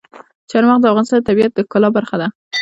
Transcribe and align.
چار 0.49 0.63
مغز 0.67 0.81
د 0.81 0.85
افغانستان 0.91 1.17
د 1.19 1.27
طبیعت 1.29 1.51
د 1.53 1.59
ښکلا 1.65 1.89
برخه 1.97 2.15
ده. 2.21 2.27